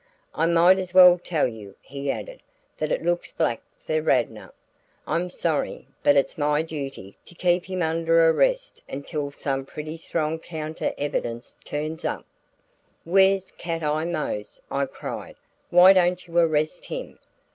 [0.33, 2.41] "I might as well tell you," he added,
[2.79, 4.51] "that it looks black for Radnor.
[5.05, 10.39] I'm sorry, but it's my duty to keep him under arrest until some pretty strong
[10.39, 12.25] counter evidence turns up."
[13.03, 15.35] "Where's Cat Eye Mose?" I cried.
[15.69, 17.19] "Why don't you arrest him?"